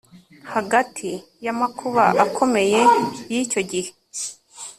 Hagati 0.53 1.09
yamakuba 1.45 2.03
akomeye 2.25 2.79
yicyo 3.31 3.61
gihe 3.71 3.91